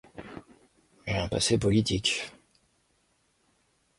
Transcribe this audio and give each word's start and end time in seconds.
J'ai 1.05 1.13
un 1.15 1.27
passé 1.27 1.59
politique. 1.59 2.31